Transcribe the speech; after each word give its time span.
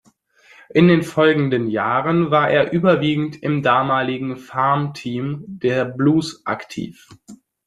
In 0.73 0.87
den 0.87 1.03
folgenden 1.03 1.67
Jahren 1.69 2.31
war 2.31 2.49
er 2.49 2.73
überwiegend 2.73 3.43
im 3.43 3.61
damaligen 3.61 4.35
Farmteam 4.35 5.43
der 5.45 5.85
Blues 5.85 6.43
aktiv. 6.47 7.07